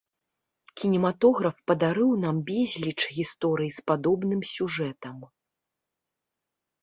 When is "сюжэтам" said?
4.53-5.17